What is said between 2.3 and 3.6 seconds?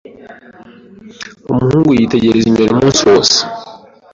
inyoni umunsi wose.